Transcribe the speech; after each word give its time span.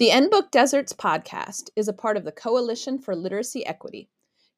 The 0.00 0.10
End 0.10 0.30
Book 0.30 0.50
Deserts 0.50 0.92
podcast 0.94 1.68
is 1.76 1.86
a 1.86 1.92
part 1.92 2.16
of 2.16 2.24
the 2.24 2.32
Coalition 2.32 2.98
for 2.98 3.14
Literacy 3.14 3.66
Equity. 3.66 4.08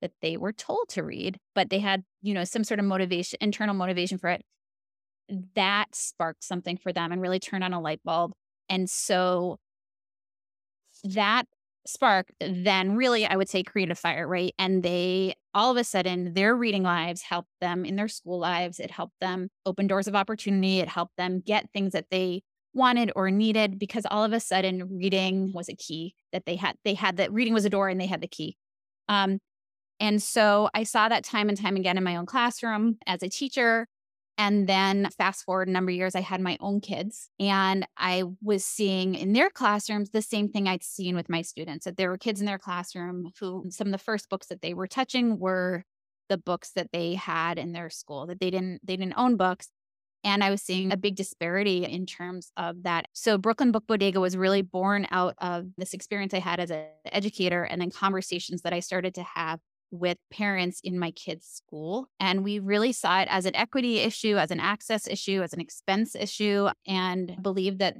that 0.00 0.12
they 0.22 0.36
were 0.36 0.52
told 0.52 0.88
to 0.90 1.02
read, 1.02 1.38
but 1.54 1.70
they 1.70 1.78
had, 1.78 2.04
you 2.22 2.34
know, 2.34 2.44
some 2.44 2.64
sort 2.64 2.78
of 2.78 2.86
motivation, 2.86 3.38
internal 3.40 3.74
motivation 3.74 4.18
for 4.18 4.30
it, 4.30 4.42
that 5.54 5.94
sparked 5.94 6.44
something 6.44 6.76
for 6.76 6.92
them 6.92 7.10
and 7.10 7.20
really 7.20 7.40
turned 7.40 7.64
on 7.64 7.72
a 7.72 7.80
light 7.80 8.00
bulb. 8.04 8.32
And 8.68 8.88
so 8.88 9.58
that 11.02 11.44
spark 11.86 12.32
then 12.40 12.96
really 12.96 13.26
i 13.26 13.36
would 13.36 13.48
say 13.48 13.62
create 13.62 13.90
a 13.90 13.94
fire 13.94 14.26
right? 14.26 14.54
And 14.58 14.82
they 14.82 15.34
all 15.52 15.70
of 15.70 15.76
a 15.76 15.84
sudden 15.84 16.34
their 16.34 16.56
reading 16.56 16.82
lives 16.82 17.22
helped 17.22 17.50
them 17.60 17.84
in 17.84 17.96
their 17.96 18.08
school 18.08 18.38
lives 18.38 18.80
it 18.80 18.90
helped 18.90 19.20
them 19.20 19.50
open 19.66 19.86
doors 19.86 20.08
of 20.08 20.14
opportunity 20.14 20.80
it 20.80 20.88
helped 20.88 21.16
them 21.16 21.40
get 21.44 21.70
things 21.72 21.92
that 21.92 22.06
they 22.10 22.42
wanted 22.74 23.12
or 23.14 23.30
needed 23.30 23.78
because 23.78 24.04
all 24.10 24.24
of 24.24 24.32
a 24.32 24.40
sudden 24.40 24.96
reading 24.98 25.52
was 25.52 25.68
a 25.68 25.76
key 25.76 26.14
that 26.32 26.44
they 26.46 26.56
had 26.56 26.76
they 26.84 26.94
had 26.94 27.16
that 27.18 27.32
reading 27.32 27.54
was 27.54 27.64
a 27.64 27.70
door 27.70 27.88
and 27.88 28.00
they 28.00 28.06
had 28.06 28.20
the 28.20 28.28
key. 28.28 28.56
Um, 29.08 29.38
and 30.00 30.22
so 30.22 30.68
i 30.74 30.82
saw 30.82 31.08
that 31.08 31.24
time 31.24 31.48
and 31.48 31.60
time 31.60 31.76
again 31.76 31.96
in 31.96 32.04
my 32.04 32.16
own 32.16 32.26
classroom 32.26 32.98
as 33.06 33.22
a 33.22 33.28
teacher 33.28 33.86
and 34.36 34.68
then 34.68 35.08
fast 35.16 35.44
forward 35.44 35.68
a 35.68 35.70
number 35.70 35.90
of 35.90 35.96
years, 35.96 36.14
I 36.14 36.20
had 36.20 36.40
my 36.40 36.56
own 36.60 36.80
kids 36.80 37.28
and 37.38 37.86
I 37.96 38.24
was 38.42 38.64
seeing 38.64 39.14
in 39.14 39.32
their 39.32 39.50
classrooms 39.50 40.10
the 40.10 40.22
same 40.22 40.48
thing 40.48 40.68
I'd 40.68 40.82
seen 40.82 41.14
with 41.14 41.28
my 41.28 41.42
students 41.42 41.84
that 41.84 41.96
there 41.96 42.10
were 42.10 42.18
kids 42.18 42.40
in 42.40 42.46
their 42.46 42.58
classroom 42.58 43.30
who 43.38 43.66
some 43.70 43.88
of 43.88 43.92
the 43.92 43.98
first 43.98 44.28
books 44.28 44.48
that 44.48 44.60
they 44.60 44.74
were 44.74 44.88
touching 44.88 45.38
were 45.38 45.84
the 46.28 46.38
books 46.38 46.72
that 46.72 46.90
they 46.92 47.14
had 47.14 47.58
in 47.58 47.72
their 47.72 47.90
school 47.90 48.26
that 48.26 48.40
they 48.40 48.50
didn't 48.50 48.80
they 48.84 48.96
didn't 48.96 49.18
own 49.18 49.36
books 49.36 49.68
and 50.24 50.42
I 50.42 50.50
was 50.50 50.62
seeing 50.62 50.90
a 50.90 50.96
big 50.96 51.16
disparity 51.16 51.84
in 51.84 52.06
terms 52.06 52.50
of 52.56 52.82
that. 52.84 53.08
So 53.12 53.36
Brooklyn 53.36 53.72
Book 53.72 53.86
Bodega 53.86 54.20
was 54.20 54.38
really 54.38 54.62
born 54.62 55.06
out 55.10 55.34
of 55.38 55.66
this 55.76 55.92
experience 55.92 56.32
I 56.32 56.38
had 56.38 56.60
as 56.60 56.70
an 56.70 56.86
educator 57.12 57.62
and 57.62 57.80
then 57.80 57.90
conversations 57.90 58.62
that 58.62 58.72
I 58.72 58.80
started 58.80 59.14
to 59.16 59.22
have 59.22 59.60
with 59.98 60.18
parents 60.30 60.80
in 60.82 60.98
my 60.98 61.10
kids' 61.10 61.46
school. 61.46 62.08
And 62.20 62.44
we 62.44 62.58
really 62.58 62.92
saw 62.92 63.20
it 63.20 63.28
as 63.30 63.46
an 63.46 63.56
equity 63.56 63.98
issue, 63.98 64.36
as 64.36 64.50
an 64.50 64.60
access 64.60 65.06
issue, 65.06 65.42
as 65.42 65.52
an 65.52 65.60
expense 65.60 66.14
issue, 66.14 66.68
and 66.86 67.36
believe 67.42 67.78
that 67.78 67.96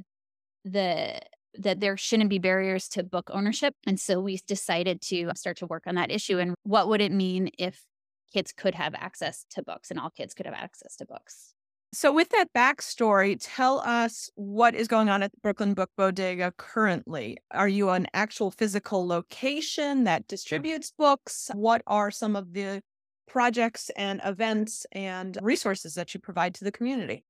the 0.65 1.21
that 1.57 1.79
there 1.79 1.97
shouldn't 1.97 2.31
be 2.31 2.41
barriers 2.41 2.89
to 2.89 3.05
book 3.05 3.31
ownership. 3.33 3.75
And 3.87 4.01
so 4.01 4.21
we 4.21 4.41
decided 4.47 5.01
to 5.03 5.31
start 5.37 5.59
to 5.59 5.67
work 5.67 5.85
on 5.87 5.95
that 5.95 6.11
issue 6.11 6.39
and 6.41 6.57
what 6.65 6.89
would 6.89 7.01
it 7.01 7.13
mean 7.13 7.51
if 7.59 7.85
kids 8.33 8.53
could 8.53 8.75
have 8.75 8.95
access 8.97 9.47
to 9.51 9.63
books 9.63 9.91
and 9.91 10.01
all 10.01 10.11
kids 10.11 10.35
could 10.35 10.47
have 10.47 10.55
access 10.55 10.97
to 10.97 11.07
books. 11.07 11.54
So, 11.95 12.13
with 12.13 12.31
that 12.31 12.53
backstory, 12.53 13.37
tell 13.41 13.79
us 13.79 14.29
what 14.35 14.75
is 14.75 14.89
going 14.89 15.09
on 15.09 15.23
at 15.23 15.31
Brooklyn 15.43 15.75
Book 15.75 15.91
Bodega 15.97 16.53
currently. 16.57 17.39
Are 17.53 17.69
you 17.69 17.91
an 17.91 18.09
actual 18.13 18.51
physical 18.51 19.07
location 19.07 20.03
that 20.03 20.27
distributes 20.27 20.91
books? 20.91 21.53
What 21.55 21.83
are 21.87 22.11
some 22.11 22.35
of 22.35 22.53
the 22.53 22.83
projects 23.29 23.93
and 23.97 24.21
events 24.25 24.87
and 24.91 25.39
resources 25.41 25.95
that 25.95 26.13
you 26.15 26.21
provide 26.21 26.55
to 26.55 26.65
the 26.65 26.73
community? 26.73 27.25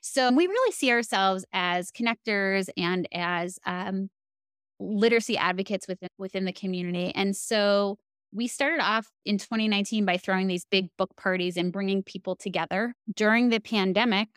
So, 0.00 0.32
we 0.32 0.46
really 0.46 0.72
see 0.72 0.90
ourselves 0.90 1.44
as 1.52 1.90
connectors 1.90 2.70
and 2.78 3.06
as 3.12 3.58
um, 3.66 4.08
literacy 4.80 5.36
advocates 5.36 5.86
within 5.86 6.08
within 6.16 6.46
the 6.46 6.54
community. 6.54 7.12
And 7.14 7.36
so, 7.36 7.98
we 8.34 8.48
started 8.48 8.82
off 8.82 9.08
in 9.24 9.38
2019 9.38 10.04
by 10.04 10.16
throwing 10.16 10.48
these 10.48 10.66
big 10.68 10.88
book 10.98 11.10
parties 11.16 11.56
and 11.56 11.72
bringing 11.72 12.02
people 12.02 12.34
together. 12.34 12.94
During 13.14 13.48
the 13.48 13.60
pandemic, 13.60 14.28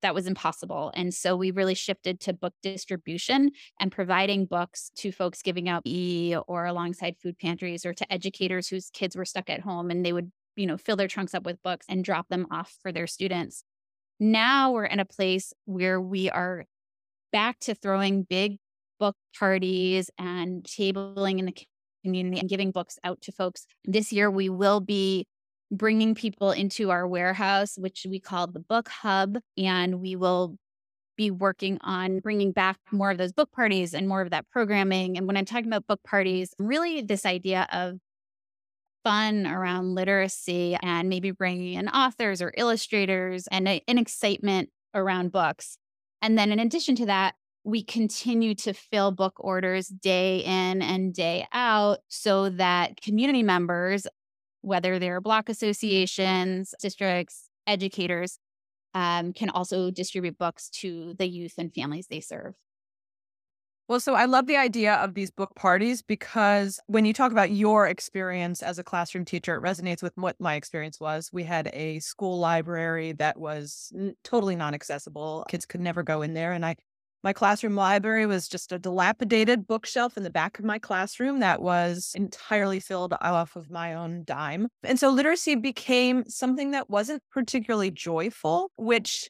that 0.00 0.14
was 0.14 0.26
impossible. 0.26 0.90
And 0.94 1.12
so 1.12 1.36
we 1.36 1.50
really 1.50 1.74
shifted 1.74 2.18
to 2.20 2.32
book 2.32 2.54
distribution 2.62 3.50
and 3.78 3.92
providing 3.92 4.46
books 4.46 4.90
to 4.96 5.12
folks 5.12 5.42
giving 5.42 5.68
out 5.68 5.82
E 5.84 6.34
or 6.48 6.64
alongside 6.64 7.16
food 7.22 7.38
pantries 7.38 7.84
or 7.84 7.92
to 7.92 8.10
educators 8.12 8.68
whose 8.68 8.90
kids 8.90 9.16
were 9.16 9.24
stuck 9.24 9.50
at 9.50 9.60
home 9.60 9.90
and 9.90 10.04
they 10.04 10.12
would, 10.12 10.32
you 10.56 10.66
know, 10.66 10.78
fill 10.78 10.96
their 10.96 11.08
trunks 11.08 11.34
up 11.34 11.44
with 11.44 11.62
books 11.62 11.86
and 11.88 12.04
drop 12.04 12.28
them 12.28 12.46
off 12.50 12.74
for 12.80 12.90
their 12.90 13.06
students. 13.06 13.64
Now 14.18 14.72
we're 14.72 14.86
in 14.86 15.00
a 15.00 15.04
place 15.04 15.52
where 15.66 16.00
we 16.00 16.30
are 16.30 16.64
back 17.32 17.58
to 17.60 17.74
throwing 17.74 18.22
big 18.22 18.56
book 18.98 19.16
parties 19.38 20.10
and 20.18 20.62
tabling 20.62 21.38
in 21.38 21.44
the 21.44 21.52
community 22.06 22.38
and 22.38 22.48
giving 22.48 22.70
books 22.70 22.98
out 23.02 23.20
to 23.22 23.32
folks. 23.32 23.66
This 23.84 24.12
year, 24.12 24.30
we 24.30 24.48
will 24.48 24.80
be 24.80 25.26
bringing 25.70 26.14
people 26.14 26.52
into 26.52 26.90
our 26.90 27.06
warehouse, 27.06 27.76
which 27.76 28.06
we 28.08 28.20
call 28.20 28.46
the 28.46 28.60
Book 28.60 28.88
Hub, 28.88 29.38
and 29.58 30.00
we 30.00 30.14
will 30.14 30.56
be 31.16 31.30
working 31.30 31.78
on 31.80 32.20
bringing 32.20 32.52
back 32.52 32.76
more 32.92 33.10
of 33.10 33.18
those 33.18 33.32
book 33.32 33.50
parties 33.50 33.94
and 33.94 34.06
more 34.06 34.20
of 34.20 34.30
that 34.30 34.48
programming. 34.50 35.16
And 35.16 35.26
when 35.26 35.36
I'm 35.36 35.46
talking 35.46 35.66
about 35.66 35.86
book 35.86 36.00
parties, 36.04 36.54
really 36.58 37.02
this 37.02 37.26
idea 37.26 37.66
of 37.72 37.98
fun 39.02 39.46
around 39.46 39.94
literacy 39.94 40.76
and 40.82 41.08
maybe 41.08 41.30
bringing 41.30 41.74
in 41.74 41.88
authors 41.88 42.42
or 42.42 42.52
illustrators 42.56 43.46
and 43.48 43.66
an 43.68 43.98
excitement 43.98 44.68
around 44.94 45.32
books. 45.32 45.78
And 46.22 46.38
then 46.38 46.52
in 46.52 46.58
addition 46.58 46.96
to 46.96 47.06
that, 47.06 47.34
we 47.66 47.82
continue 47.82 48.54
to 48.54 48.72
fill 48.72 49.10
book 49.10 49.34
orders 49.38 49.88
day 49.88 50.38
in 50.38 50.80
and 50.80 51.12
day 51.12 51.48
out 51.52 51.98
so 52.06 52.48
that 52.48 53.00
community 53.00 53.42
members, 53.42 54.06
whether 54.60 55.00
they're 55.00 55.20
block 55.20 55.48
associations, 55.48 56.72
districts, 56.80 57.50
educators, 57.66 58.38
um, 58.94 59.32
can 59.32 59.50
also 59.50 59.90
distribute 59.90 60.38
books 60.38 60.70
to 60.70 61.14
the 61.18 61.26
youth 61.26 61.54
and 61.58 61.74
families 61.74 62.06
they 62.06 62.20
serve. 62.20 62.54
Well, 63.88 64.00
so 64.00 64.14
I 64.14 64.24
love 64.24 64.46
the 64.46 64.56
idea 64.56 64.94
of 64.94 65.14
these 65.14 65.30
book 65.30 65.54
parties 65.56 66.02
because 66.02 66.78
when 66.86 67.04
you 67.04 67.12
talk 67.12 67.30
about 67.32 67.50
your 67.50 67.86
experience 67.86 68.62
as 68.62 68.78
a 68.78 68.84
classroom 68.84 69.24
teacher, 69.24 69.56
it 69.56 69.62
resonates 69.62 70.02
with 70.02 70.12
what 70.16 70.40
my 70.40 70.54
experience 70.54 71.00
was. 71.00 71.30
We 71.32 71.44
had 71.44 71.70
a 71.72 71.98
school 71.98 72.38
library 72.38 73.12
that 73.12 73.38
was 73.38 73.92
totally 74.24 74.56
non 74.56 74.74
accessible. 74.74 75.44
Kids 75.48 75.66
could 75.66 75.80
never 75.80 76.02
go 76.02 76.22
in 76.22 76.34
there. 76.34 76.52
And 76.52 76.66
I, 76.66 76.76
my 77.26 77.32
classroom 77.32 77.74
library 77.74 78.24
was 78.24 78.46
just 78.46 78.70
a 78.70 78.78
dilapidated 78.78 79.66
bookshelf 79.66 80.16
in 80.16 80.22
the 80.22 80.30
back 80.30 80.60
of 80.60 80.64
my 80.64 80.78
classroom 80.78 81.40
that 81.40 81.60
was 81.60 82.12
entirely 82.14 82.78
filled 82.78 83.12
off 83.20 83.56
of 83.56 83.68
my 83.68 83.94
own 83.94 84.22
dime. 84.24 84.68
And 84.84 84.96
so 84.96 85.10
literacy 85.10 85.56
became 85.56 86.22
something 86.28 86.70
that 86.70 86.88
wasn't 86.88 87.24
particularly 87.32 87.90
joyful, 87.90 88.70
which 88.76 89.28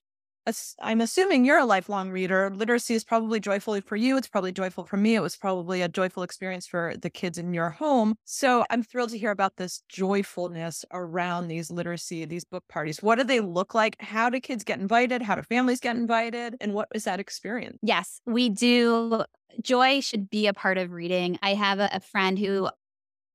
I'm 0.81 1.01
assuming 1.01 1.45
you're 1.45 1.59
a 1.59 1.65
lifelong 1.65 2.11
reader. 2.11 2.51
Literacy 2.55 2.95
is 2.95 3.05
probably 3.05 3.41
joyful 3.41 3.81
for 3.81 3.97
you. 3.97 4.17
It's 4.17 4.29
probably 4.29 4.53
joyful 4.53 4.85
for 4.85 4.97
me. 4.97 5.17
It 5.17 5.21
was 5.21 5.37
probably 5.37 5.83
a 5.83 5.89
joyful 5.89 6.23
experience 6.23 6.67
for 6.67 6.95
the 7.01 7.11
kids 7.11 7.37
in 7.37 7.53
your 7.53 7.71
home. 7.71 8.15
So 8.25 8.65
I'm 8.71 8.83
thrilled 8.83 9.11
to 9.11 9.19
hear 9.19 9.33
about 9.33 9.57
this 9.57 9.83
joyfulness 9.89 10.85
around 10.93 11.49
these 11.49 11.71
literacy, 11.71 12.25
these 12.27 12.45
book 12.45 12.65
parties. 12.69 13.03
What 13.03 13.17
do 13.17 13.25
they 13.25 13.41
look 13.41 13.75
like? 13.75 13.97
How 14.01 14.31
do 14.31 14.41
kids 14.41 14.63
get 14.63 14.79
invited? 14.79 15.23
How 15.23 15.35
do 15.35 15.43
families 15.43 15.81
get 15.81 15.97
invited? 15.97 16.57
And 16.61 16.75
what 16.75 16.89
is 16.95 17.05
that 17.05 17.19
experience? 17.19 17.79
Yes, 17.83 18.21
we 18.25 18.49
do. 18.49 19.25
Joy 19.61 20.01
should 20.01 20.31
be 20.31 20.47
a 20.47 20.55
part 20.55 20.79
of 20.79 20.93
reading. 20.93 21.39
I 21.43 21.55
have 21.55 21.81
a, 21.81 21.89
a 21.93 22.01
friend 22.01 22.39
who 22.39 22.69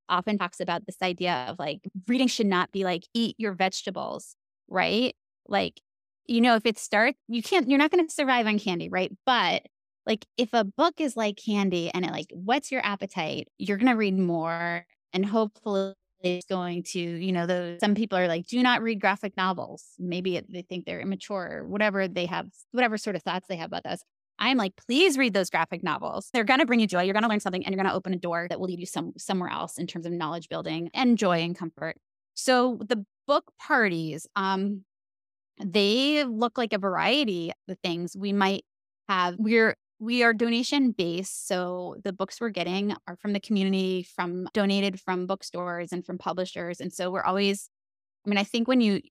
often 0.08 0.38
talks 0.38 0.60
about 0.60 0.86
this 0.86 0.98
idea 1.02 1.46
of 1.50 1.60
like 1.60 1.82
reading 2.08 2.28
should 2.28 2.48
not 2.48 2.72
be 2.72 2.84
like 2.84 3.04
eat 3.14 3.36
your 3.38 3.54
vegetables, 3.54 4.36
right? 4.68 5.16
Like 5.48 5.82
you 6.28 6.42
know, 6.42 6.56
if 6.56 6.66
it 6.66 6.78
starts, 6.78 7.18
you 7.28 7.42
can't, 7.42 7.70
you're 7.70 7.80
not 7.80 7.92
going 7.92 8.06
to 8.06 8.14
survive 8.14 8.48
on 8.48 8.60
candy, 8.60 8.90
right? 8.90 9.12
But 9.26 9.64
like 10.06 10.26
if 10.38 10.50
a 10.54 10.64
book 10.64 10.96
is 11.00 11.16
like 11.16 11.38
candy 11.38 11.92
and 11.94 12.06
it 12.06 12.12
like 12.12 12.28
whets 12.34 12.72
your 12.72 12.86
appetite, 12.86 13.48
you're 13.58 13.78
going 13.78 13.92
to 13.92 13.98
read 13.98 14.18
more 14.18 14.86
and 15.14 15.26
hopefully 15.26 15.94
it's 16.24 16.46
going 16.46 16.84
to, 16.84 17.00
you 17.00 17.32
know, 17.32 17.46
those 17.46 17.80
some 17.80 17.96
people 17.96 18.18
are 18.18 18.28
like, 18.28 18.48
do 18.48 18.62
not 18.62 18.82
read 18.82 19.02
graphic 19.02 19.36
novels. 19.38 19.86
Maybe 20.00 20.42
they 20.50 20.62
think 20.62 20.86
they're 20.86 21.02
immature 21.02 21.60
or 21.60 21.68
whatever 21.68 22.08
they 22.08 22.26
have, 22.28 22.48
whatever 22.72 22.98
sort 22.98 23.16
of 23.16 23.24
thoughts 23.24 23.48
they 23.48 23.58
have 23.58 23.68
about 23.68 23.84
those. 23.84 24.00
I'm 24.40 24.58
like, 24.58 24.74
please 24.76 25.18
read 25.18 25.34
those 25.34 25.52
graphic 25.52 25.84
novels. 25.84 26.30
They're 26.34 26.44
going 26.44 26.60
to 26.60 26.66
bring 26.66 26.80
you 26.80 26.88
joy. 26.88 27.04
You're 27.04 27.14
going 27.14 27.24
to 27.24 27.30
learn 27.30 27.40
something 27.40 27.64
and 27.64 27.74
you're 27.74 27.82
going 27.82 27.92
to 27.92 27.96
open 27.96 28.14
a 28.14 28.18
door 28.18 28.48
that 28.50 28.60
will 28.60 28.68
lead 28.68 28.80
you 28.80 28.88
some 28.88 29.14
somewhere 29.18 29.50
else 29.50 29.78
in 29.78 29.86
terms 29.86 30.06
of 30.06 30.12
knowledge 30.12 30.50
building 30.50 30.90
and 30.94 31.18
joy 31.18 31.40
and 31.40 31.56
comfort. 31.56 31.98
So 32.34 32.80
the 32.88 33.06
book 33.28 33.52
parties, 33.60 34.26
um, 34.36 34.84
they 35.60 36.24
look 36.24 36.58
like 36.58 36.74
a 36.74 36.78
variety 36.78 37.52
of 37.68 37.78
things. 37.84 38.16
We 38.18 38.34
might 38.34 38.64
have, 39.10 39.36
we're, 39.38 39.76
we 40.00 40.24
are 40.24 40.34
donation 40.34 40.92
based. 40.92 41.48
So 41.48 41.96
the 42.04 42.14
books 42.14 42.42
we're 42.42 42.50
getting 42.50 42.96
are 43.08 43.16
from 43.18 43.34
the 43.34 43.40
community, 43.40 44.04
from 44.16 44.48
donated 44.54 45.00
from 45.00 45.28
bookstores 45.28 45.92
and 45.92 46.06
from 46.06 46.18
publishers. 46.18 46.80
And 46.80 46.92
so 46.92 47.12
we're 47.12 47.24
always, 47.24 47.70
I 48.26 48.30
mean, 48.30 48.40
I 48.40 48.44
think 48.44 48.68
when 48.68 48.82
you, 48.82 49.02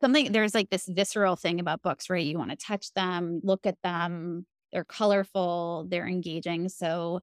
something, 0.00 0.32
there's 0.32 0.54
like 0.54 0.70
this 0.70 0.88
visceral 0.88 1.36
thing 1.36 1.60
about 1.60 1.82
books, 1.82 2.10
right? 2.10 2.24
You 2.24 2.38
want 2.38 2.50
to 2.50 2.56
touch 2.56 2.92
them, 2.94 3.40
look 3.44 3.64
at 3.64 3.76
them, 3.84 4.46
they're 4.72 4.84
colorful, 4.84 5.86
they're 5.88 6.08
engaging. 6.08 6.68
So 6.68 7.20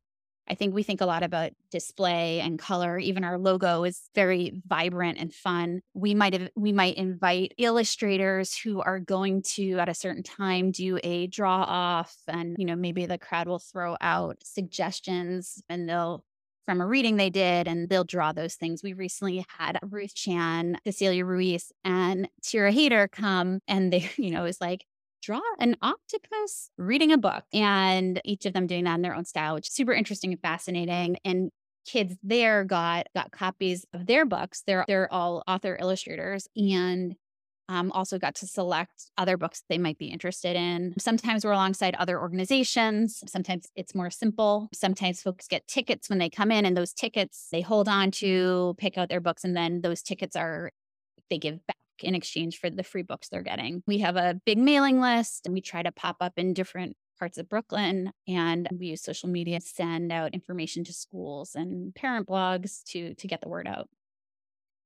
I 0.47 0.55
think 0.55 0.73
we 0.73 0.83
think 0.83 1.01
a 1.01 1.05
lot 1.05 1.23
about 1.23 1.51
display 1.71 2.41
and 2.41 2.59
color. 2.59 2.97
Even 2.97 3.23
our 3.23 3.37
logo 3.37 3.83
is 3.83 4.09
very 4.13 4.61
vibrant 4.67 5.17
and 5.19 5.33
fun. 5.33 5.81
We 5.93 6.13
might 6.13 6.33
have, 6.33 6.49
we 6.55 6.71
might 6.73 6.97
invite 6.97 7.53
illustrators 7.57 8.57
who 8.57 8.81
are 8.81 8.99
going 8.99 9.43
to 9.53 9.79
at 9.79 9.89
a 9.89 9.93
certain 9.93 10.23
time 10.23 10.71
do 10.71 10.99
a 11.03 11.27
draw 11.27 11.63
off 11.63 12.15
and 12.27 12.55
you 12.59 12.65
know 12.65 12.75
maybe 12.75 13.05
the 13.05 13.17
crowd 13.17 13.47
will 13.47 13.59
throw 13.59 13.95
out 14.01 14.37
suggestions 14.43 15.63
and 15.69 15.87
they'll 15.87 16.23
from 16.65 16.81
a 16.81 16.87
reading 16.87 17.17
they 17.17 17.29
did 17.29 17.67
and 17.67 17.89
they'll 17.89 18.03
draw 18.03 18.31
those 18.31 18.55
things. 18.55 18.83
We 18.83 18.93
recently 18.93 19.45
had 19.57 19.79
Ruth 19.83 20.15
Chan, 20.15 20.77
Cecilia 20.85 21.25
Ruiz, 21.25 21.71
and 21.83 22.29
Tira 22.41 22.71
Hayter 22.71 23.07
come 23.07 23.59
and 23.67 23.91
they, 23.91 24.09
you 24.17 24.31
know, 24.31 24.45
is 24.45 24.61
like, 24.61 24.85
draw 25.23 25.41
an 25.59 25.75
octopus 25.81 26.69
reading 26.77 27.11
a 27.11 27.17
book 27.17 27.43
and 27.53 28.21
each 28.25 28.45
of 28.45 28.53
them 28.53 28.67
doing 28.67 28.83
that 28.83 28.95
in 28.95 29.01
their 29.01 29.15
own 29.15 29.25
style, 29.25 29.55
which 29.55 29.67
is 29.67 29.73
super 29.73 29.93
interesting 29.93 30.31
and 30.31 30.41
fascinating. 30.41 31.17
And 31.23 31.49
kids 31.85 32.15
there 32.23 32.63
got 32.63 33.07
got 33.15 33.31
copies 33.31 33.85
of 33.93 34.05
their 34.05 34.25
books. 34.25 34.63
They're 34.67 34.85
they're 34.87 35.11
all 35.11 35.43
author 35.47 35.77
illustrators 35.79 36.47
and 36.55 37.15
um, 37.69 37.91
also 37.93 38.19
got 38.19 38.35
to 38.35 38.47
select 38.47 39.09
other 39.17 39.37
books 39.37 39.63
they 39.69 39.77
might 39.77 39.97
be 39.97 40.07
interested 40.07 40.55
in. 40.55 40.93
Sometimes 40.99 41.45
we're 41.45 41.51
alongside 41.51 41.95
other 41.95 42.19
organizations. 42.19 43.23
Sometimes 43.25 43.69
it's 43.75 43.95
more 43.95 44.09
simple. 44.09 44.67
Sometimes 44.73 45.21
folks 45.21 45.47
get 45.47 45.65
tickets 45.67 46.09
when 46.09 46.19
they 46.19 46.29
come 46.29 46.51
in, 46.51 46.65
and 46.65 46.75
those 46.75 46.93
tickets 46.93 47.47
they 47.51 47.61
hold 47.61 47.87
on 47.87 48.11
to, 48.11 48.75
pick 48.77 48.97
out 48.97 49.09
their 49.09 49.21
books, 49.21 49.45
and 49.45 49.55
then 49.55 49.81
those 49.81 50.01
tickets 50.01 50.35
are 50.35 50.71
they 51.29 51.37
give 51.37 51.65
back 51.65 51.77
in 52.01 52.15
exchange 52.15 52.59
for 52.59 52.69
the 52.69 52.83
free 52.83 53.03
books 53.03 53.29
they're 53.29 53.41
getting. 53.41 53.83
We 53.87 53.99
have 53.99 54.15
a 54.15 54.39
big 54.45 54.57
mailing 54.57 55.01
list 55.01 55.45
and 55.45 55.53
we 55.53 55.61
try 55.61 55.83
to 55.83 55.91
pop 55.91 56.17
up 56.21 56.33
in 56.37 56.53
different 56.53 56.95
parts 57.19 57.37
of 57.37 57.47
Brooklyn 57.47 58.11
and 58.27 58.67
we 58.77 58.87
use 58.87 59.03
social 59.03 59.29
media 59.29 59.59
to 59.59 59.65
send 59.65 60.11
out 60.11 60.33
information 60.33 60.83
to 60.85 60.93
schools 60.93 61.55
and 61.55 61.93
parent 61.95 62.27
blogs 62.27 62.83
to 62.89 63.13
to 63.15 63.27
get 63.27 63.41
the 63.41 63.49
word 63.49 63.67
out. 63.67 63.89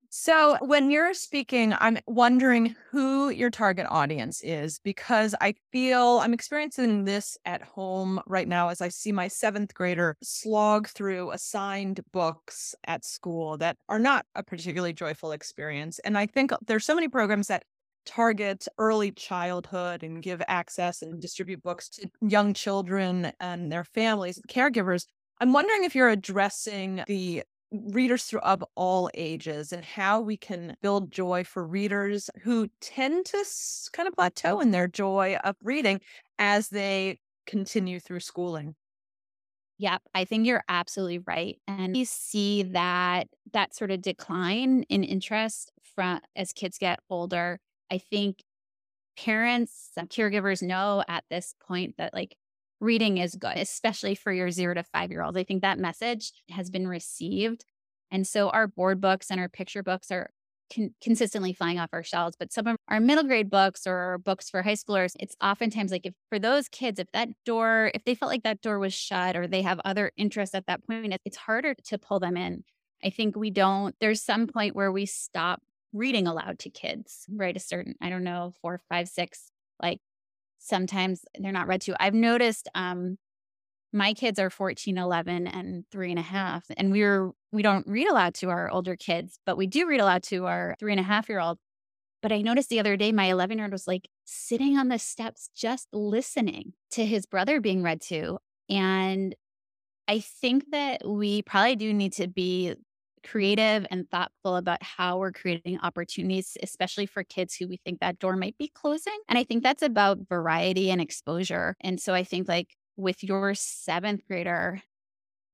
So, 0.09 0.57
when 0.61 0.89
you're 0.89 1.13
speaking, 1.13 1.73
I'm 1.77 1.97
wondering 2.07 2.75
who 2.91 3.29
your 3.29 3.49
target 3.49 3.87
audience 3.89 4.41
is 4.41 4.79
because 4.79 5.35
I 5.41 5.55
feel 5.73 6.19
I'm 6.19 6.33
experiencing 6.33 7.03
this 7.03 7.37
at 7.43 7.61
home 7.61 8.21
right 8.25 8.47
now 8.47 8.69
as 8.69 8.79
I 8.79 8.87
see 8.87 9.11
my 9.11 9.27
seventh 9.27 9.73
grader 9.73 10.15
slog 10.23 10.87
through 10.87 11.31
assigned 11.31 11.99
books 12.13 12.73
at 12.85 13.03
school 13.03 13.57
that 13.57 13.75
are 13.89 13.99
not 13.99 14.25
a 14.33 14.43
particularly 14.43 14.93
joyful 14.93 15.33
experience. 15.33 15.99
And 15.99 16.17
I 16.17 16.25
think 16.25 16.51
there's 16.65 16.85
so 16.85 16.95
many 16.95 17.09
programs 17.09 17.47
that 17.47 17.63
target 18.05 18.65
early 18.77 19.11
childhood 19.11 20.03
and 20.03 20.23
give 20.23 20.41
access 20.47 21.01
and 21.01 21.21
distribute 21.21 21.61
books 21.61 21.89
to 21.89 22.09
young 22.21 22.53
children 22.53 23.33
and 23.41 23.69
their 23.69 23.83
families 23.83 24.37
and 24.37 24.47
caregivers. 24.47 25.05
I'm 25.41 25.51
wondering 25.51 25.83
if 25.83 25.93
you're 25.93 26.09
addressing 26.09 27.03
the 27.07 27.43
readers 27.71 28.33
of 28.43 28.63
all 28.75 29.09
ages 29.13 29.71
and 29.73 29.83
how 29.83 30.21
we 30.21 30.37
can 30.37 30.75
build 30.81 31.11
joy 31.11 31.43
for 31.43 31.65
readers 31.65 32.29
who 32.41 32.69
tend 32.81 33.25
to 33.27 33.45
kind 33.93 34.07
of 34.07 34.15
plateau 34.15 34.59
in 34.59 34.71
their 34.71 34.87
joy 34.87 35.35
of 35.43 35.55
reading 35.61 35.99
as 36.39 36.69
they 36.69 37.19
continue 37.45 37.99
through 37.99 38.19
schooling. 38.21 38.75
Yep, 39.79 40.01
I 40.15 40.25
think 40.25 40.47
you're 40.47 40.63
absolutely 40.67 41.19
right. 41.19 41.59
And 41.67 41.93
we 41.93 42.03
see 42.05 42.63
that 42.63 43.27
that 43.53 43.75
sort 43.75 43.91
of 43.91 44.01
decline 44.01 44.83
in 44.83 45.03
interest 45.03 45.71
from 45.83 46.21
as 46.35 46.51
kids 46.51 46.77
get 46.79 46.99
older. 47.09 47.59
I 47.91 47.99
think 47.99 48.43
parents, 49.17 49.91
caregivers 49.97 50.61
know 50.63 51.03
at 51.07 51.25
this 51.29 51.55
point 51.61 51.97
that 51.97 52.13
like 52.13 52.37
reading 52.79 53.17
is 53.17 53.35
good, 53.35 53.57
especially 53.57 54.15
for 54.15 54.31
your 54.31 54.51
zero 54.51 54.73
to 54.73 54.83
five 54.83 55.11
year 55.11 55.23
olds. 55.23 55.37
I 55.37 55.43
think 55.43 55.61
that 55.61 55.79
message 55.79 56.31
has 56.49 56.69
been 56.69 56.87
received. 56.87 57.65
And 58.11 58.25
so 58.25 58.49
our 58.49 58.67
board 58.67 59.01
books 59.01 59.29
and 59.29 59.39
our 59.39 59.49
picture 59.49 59.83
books 59.83 60.11
are 60.11 60.29
con- 60.73 60.93
consistently 61.01 61.53
flying 61.53 61.79
off 61.79 61.89
our 61.93 62.03
shelves. 62.03 62.35
But 62.39 62.53
some 62.53 62.67
of 62.67 62.77
our 62.87 62.99
middle 62.99 63.23
grade 63.23 63.49
books 63.49 63.85
or 63.85 64.17
books 64.19 64.49
for 64.49 64.61
high 64.61 64.73
schoolers, 64.73 65.13
it's 65.19 65.35
oftentimes 65.41 65.91
like 65.91 66.05
if 66.05 66.13
for 66.29 66.39
those 66.39 66.67
kids, 66.67 66.99
if 66.99 67.11
that 67.13 67.29
door, 67.45 67.91
if 67.93 68.03
they 68.05 68.15
felt 68.15 68.31
like 68.31 68.43
that 68.43 68.61
door 68.61 68.79
was 68.79 68.93
shut 68.93 69.35
or 69.35 69.47
they 69.47 69.61
have 69.61 69.79
other 69.83 70.11
interests 70.17 70.55
at 70.55 70.67
that 70.67 70.85
point, 70.85 71.15
it's 71.25 71.37
harder 71.37 71.73
to 71.85 71.97
pull 71.97 72.19
them 72.19 72.37
in. 72.37 72.63
I 73.03 73.09
think 73.09 73.35
we 73.35 73.51
don't, 73.51 73.95
there's 73.99 74.21
some 74.23 74.47
point 74.47 74.75
where 74.75 74.91
we 74.91 75.05
stop 75.05 75.61
reading 75.93 76.27
aloud 76.27 76.59
to 76.59 76.69
kids, 76.69 77.25
right? 77.29 77.55
A 77.55 77.59
certain, 77.59 77.95
I 78.01 78.09
don't 78.09 78.23
know, 78.23 78.53
four, 78.61 78.81
five, 78.89 79.07
six, 79.07 79.51
like 79.81 79.99
sometimes 80.59 81.21
they're 81.39 81.51
not 81.51 81.67
read 81.67 81.81
to. 81.81 81.95
I've 82.01 82.13
noticed 82.13 82.69
um 82.75 83.17
my 83.93 84.13
kids 84.13 84.37
are 84.37 84.49
14, 84.49 84.97
11, 84.97 85.47
and 85.47 85.85
three 85.91 86.09
and 86.09 86.19
a 86.19 86.23
half. 86.23 86.65
And 86.75 86.91
we're 86.91 87.31
we 87.51 87.61
don't 87.61 87.87
read 87.87 88.07
aloud 88.07 88.33
to 88.35 88.49
our 88.49 88.69
older 88.69 88.95
kids, 88.95 89.39
but 89.45 89.57
we 89.57 89.67
do 89.67 89.87
read 89.87 90.01
aloud 90.01 90.23
to 90.23 90.45
our 90.45 90.75
three 90.79 90.91
and 90.91 90.99
a 90.99 91.03
half 91.03 91.29
year 91.29 91.39
old. 91.39 91.57
But 92.21 92.31
I 92.31 92.41
noticed 92.41 92.69
the 92.69 92.79
other 92.79 92.97
day 92.97 93.11
my 93.11 93.25
11 93.25 93.57
year 93.57 93.65
old 93.65 93.71
was 93.71 93.87
like 93.87 94.09
sitting 94.25 94.77
on 94.77 94.89
the 94.89 94.99
steps 94.99 95.49
just 95.55 95.87
listening 95.93 96.73
to 96.91 97.05
his 97.05 97.25
brother 97.25 97.61
being 97.61 97.83
read 97.83 98.01
to. 98.03 98.39
And 98.69 99.35
I 100.07 100.19
think 100.19 100.65
that 100.71 101.07
we 101.07 101.41
probably 101.41 101.75
do 101.75 101.93
need 101.93 102.13
to 102.13 102.27
be 102.27 102.75
creative 103.29 103.85
and 103.91 104.09
thoughtful 104.09 104.55
about 104.55 104.81
how 104.81 105.17
we're 105.17 105.31
creating 105.31 105.79
opportunities, 105.81 106.57
especially 106.63 107.05
for 107.05 107.23
kids 107.23 107.55
who 107.55 107.67
we 107.67 107.77
think 107.77 107.99
that 107.99 108.19
door 108.19 108.35
might 108.35 108.57
be 108.57 108.71
closing. 108.73 109.17
And 109.27 109.37
I 109.37 109.43
think 109.43 109.63
that's 109.63 109.83
about 109.83 110.27
variety 110.29 110.91
and 110.91 111.01
exposure. 111.01 111.75
And 111.81 111.99
so 111.99 112.13
I 112.13 112.23
think 112.23 112.47
like 112.47 112.75
with 112.95 113.23
your 113.23 113.53
seventh 113.53 114.21
grader, 114.27 114.81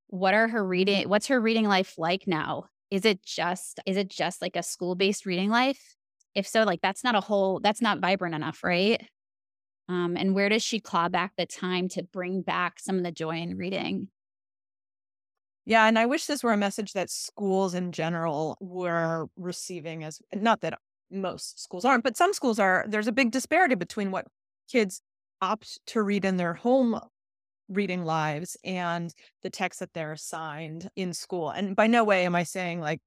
what 0.07 0.33
are 0.33 0.47
her 0.47 0.65
reading? 0.65 1.09
What's 1.09 1.27
her 1.27 1.41
reading 1.41 1.67
life 1.67 1.95
like 1.97 2.27
now? 2.27 2.65
Is 2.91 3.05
it 3.05 3.23
just 3.23 3.79
is 3.85 3.97
it 3.97 4.09
just 4.09 4.41
like 4.41 4.55
a 4.55 4.63
school 4.63 4.95
based 4.95 5.25
reading 5.25 5.49
life? 5.49 5.95
If 6.35 6.47
so, 6.47 6.63
like 6.63 6.81
that's 6.81 7.03
not 7.03 7.15
a 7.15 7.21
whole 7.21 7.59
that's 7.59 7.81
not 7.81 7.99
vibrant 7.99 8.35
enough, 8.35 8.63
right? 8.63 9.01
Um, 9.89 10.15
and 10.15 10.33
where 10.33 10.49
does 10.49 10.63
she 10.63 10.79
claw 10.79 11.09
back 11.09 11.33
the 11.37 11.45
time 11.45 11.89
to 11.89 12.03
bring 12.03 12.41
back 12.41 12.79
some 12.79 12.97
of 12.97 13.03
the 13.03 13.11
joy 13.11 13.37
in 13.37 13.57
reading? 13.57 14.07
Yeah, 15.65 15.85
and 15.87 15.97
I 15.97 16.05
wish 16.05 16.25
this 16.25 16.43
were 16.43 16.51
a 16.51 16.57
message 16.57 16.93
that 16.93 17.09
schools 17.09 17.73
in 17.73 17.91
general 17.91 18.57
were 18.59 19.27
receiving 19.37 20.03
as 20.03 20.21
not 20.33 20.61
that 20.61 20.77
most 21.09 21.61
schools 21.61 21.85
aren't, 21.85 22.03
but 22.03 22.17
some 22.17 22.33
schools 22.33 22.59
are. 22.59 22.85
There's 22.87 23.07
a 23.07 23.11
big 23.13 23.31
disparity 23.31 23.75
between 23.75 24.11
what 24.11 24.27
kids 24.69 25.01
opt 25.41 25.79
to 25.87 26.01
read 26.01 26.25
in 26.25 26.37
their 26.37 26.53
home 26.53 26.99
reading 27.69 28.03
lives 28.05 28.57
and 28.63 29.13
the 29.43 29.49
text 29.49 29.79
that 29.79 29.93
they're 29.93 30.13
assigned 30.13 30.89
in 30.95 31.13
school. 31.13 31.49
And 31.49 31.75
by 31.75 31.87
no 31.87 32.03
way 32.03 32.25
am 32.25 32.35
I 32.35 32.43
saying 32.43 32.81
like 32.81 33.01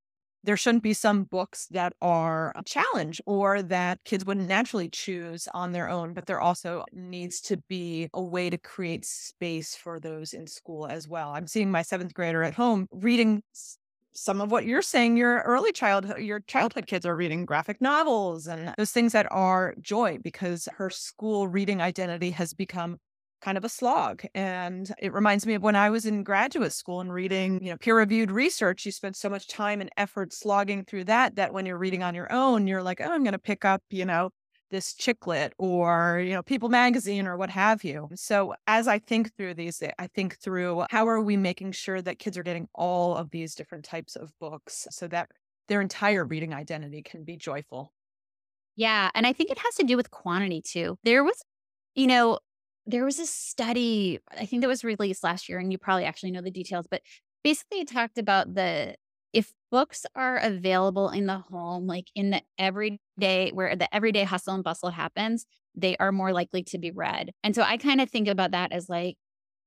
there 0.46 0.56
shouldn't 0.56 0.82
be 0.84 0.94
some 0.94 1.24
books 1.24 1.66
that 1.72 1.92
are 2.00 2.52
a 2.56 2.62
challenge 2.64 3.20
or 3.26 3.62
that 3.62 4.02
kids 4.04 4.24
wouldn't 4.24 4.48
naturally 4.48 4.88
choose 4.88 5.48
on 5.52 5.72
their 5.72 5.88
own, 5.88 6.14
but 6.14 6.26
there 6.26 6.40
also 6.40 6.84
needs 6.92 7.40
to 7.42 7.58
be 7.68 8.08
a 8.14 8.22
way 8.22 8.48
to 8.48 8.56
create 8.56 9.04
space 9.04 9.74
for 9.74 10.00
those 10.00 10.32
in 10.32 10.46
school 10.46 10.86
as 10.86 11.08
well. 11.08 11.30
I'm 11.30 11.48
seeing 11.48 11.70
my 11.70 11.82
seventh 11.82 12.14
grader 12.14 12.42
at 12.42 12.54
home 12.54 12.86
reading 12.92 13.42
some 14.14 14.40
of 14.40 14.50
what 14.50 14.64
you're 14.64 14.82
saying 14.82 15.16
your 15.16 15.40
early 15.40 15.72
childhood 15.72 16.20
your 16.20 16.40
childhood 16.40 16.86
kids 16.86 17.04
are 17.04 17.14
reading 17.14 17.44
graphic 17.44 17.80
novels 17.82 18.46
and 18.46 18.72
those 18.78 18.90
things 18.90 19.12
that 19.12 19.26
are 19.30 19.74
joy 19.80 20.18
because 20.22 20.68
her 20.76 20.88
school 20.88 21.46
reading 21.48 21.82
identity 21.82 22.30
has 22.30 22.54
become 22.54 22.96
kind 23.40 23.58
of 23.58 23.64
a 23.64 23.68
slog. 23.68 24.22
And 24.34 24.92
it 24.98 25.12
reminds 25.12 25.46
me 25.46 25.54
of 25.54 25.62
when 25.62 25.76
I 25.76 25.90
was 25.90 26.06
in 26.06 26.22
graduate 26.22 26.72
school 26.72 27.00
and 27.00 27.12
reading, 27.12 27.62
you 27.62 27.70
know, 27.70 27.76
peer 27.76 27.96
reviewed 27.96 28.30
research. 28.30 28.86
You 28.86 28.92
spend 28.92 29.16
so 29.16 29.28
much 29.28 29.48
time 29.48 29.80
and 29.80 29.90
effort 29.96 30.32
slogging 30.32 30.84
through 30.84 31.04
that 31.04 31.36
that 31.36 31.52
when 31.52 31.66
you're 31.66 31.78
reading 31.78 32.02
on 32.02 32.14
your 32.14 32.32
own, 32.32 32.66
you're 32.66 32.82
like, 32.82 33.00
oh, 33.00 33.10
I'm 33.10 33.22
going 33.22 33.32
to 33.32 33.38
pick 33.38 33.64
up, 33.64 33.82
you 33.90 34.04
know, 34.04 34.30
this 34.70 34.94
chick 34.94 35.26
lit 35.26 35.52
or 35.58 36.20
you 36.24 36.32
know 36.32 36.42
people 36.42 36.68
magazine 36.68 37.26
or 37.26 37.36
what 37.36 37.50
have 37.50 37.84
you 37.84 38.08
so 38.14 38.54
as 38.66 38.88
i 38.88 38.98
think 38.98 39.34
through 39.36 39.54
these 39.54 39.82
i 39.98 40.06
think 40.08 40.36
through 40.38 40.84
how 40.90 41.06
are 41.06 41.20
we 41.20 41.36
making 41.36 41.72
sure 41.72 42.02
that 42.02 42.18
kids 42.18 42.36
are 42.36 42.42
getting 42.42 42.66
all 42.74 43.14
of 43.14 43.30
these 43.30 43.54
different 43.54 43.84
types 43.84 44.16
of 44.16 44.32
books 44.40 44.86
so 44.90 45.06
that 45.06 45.30
their 45.68 45.80
entire 45.80 46.24
reading 46.24 46.52
identity 46.52 47.02
can 47.02 47.22
be 47.22 47.36
joyful 47.36 47.92
yeah 48.74 49.10
and 49.14 49.26
i 49.26 49.32
think 49.32 49.50
it 49.50 49.58
has 49.58 49.74
to 49.76 49.84
do 49.84 49.96
with 49.96 50.10
quantity 50.10 50.60
too 50.60 50.98
there 51.04 51.22
was 51.22 51.40
you 51.94 52.06
know 52.06 52.38
there 52.86 53.04
was 53.04 53.18
a 53.18 53.26
study, 53.26 54.20
I 54.36 54.46
think 54.46 54.62
that 54.62 54.68
was 54.68 54.84
released 54.84 55.24
last 55.24 55.48
year, 55.48 55.58
and 55.58 55.72
you 55.72 55.78
probably 55.78 56.04
actually 56.04 56.30
know 56.30 56.42
the 56.42 56.50
details, 56.50 56.86
but 56.90 57.02
basically 57.42 57.80
it 57.80 57.88
talked 57.88 58.18
about 58.18 58.54
the 58.54 58.94
if 59.32 59.52
books 59.70 60.06
are 60.14 60.38
available 60.38 61.10
in 61.10 61.26
the 61.26 61.38
home, 61.38 61.86
like 61.86 62.06
in 62.14 62.30
the 62.30 62.40
everyday 62.58 63.50
where 63.50 63.76
the 63.76 63.92
everyday 63.94 64.24
hustle 64.24 64.54
and 64.54 64.64
bustle 64.64 64.90
happens, 64.90 65.44
they 65.74 65.96
are 65.98 66.10
more 66.10 66.32
likely 66.32 66.62
to 66.62 66.78
be 66.78 66.90
read. 66.90 67.32
And 67.44 67.54
so 67.54 67.62
I 67.62 67.76
kind 67.76 68.00
of 68.00 68.08
think 68.08 68.28
about 68.28 68.52
that 68.52 68.72
as 68.72 68.88
like, 68.88 69.16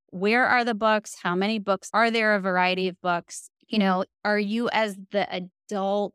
where 0.08 0.44
are 0.44 0.64
the 0.64 0.74
books? 0.74 1.16
How 1.22 1.36
many 1.36 1.60
books? 1.60 1.88
Are 1.92 2.10
there 2.10 2.34
a 2.34 2.40
variety 2.40 2.88
of 2.88 3.00
books? 3.00 3.48
You 3.68 3.78
mm-hmm. 3.78 3.86
know, 3.86 4.04
are 4.24 4.38
you 4.38 4.68
as 4.70 4.96
the 5.12 5.28
adult 5.32 6.14